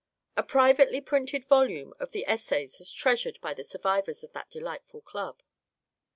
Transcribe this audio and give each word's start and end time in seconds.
A 0.35 0.41
privately 0.41 0.99
printed 0.99 1.45
volume 1.45 1.93
of 1.99 2.11
the 2.11 2.25
essays 2.27 2.81
is 2.81 2.91
treasured 2.91 3.39
by 3.39 3.53
the 3.53 3.63
survivors 3.63 4.23
of 4.23 4.33
that 4.33 4.49
delightful 4.49 5.01
club. 5.01 5.43